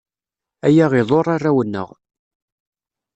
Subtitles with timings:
[0.65, 1.89] Aya iḍurr arraw-nneɣ.